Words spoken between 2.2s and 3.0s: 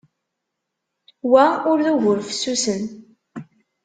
fessusen.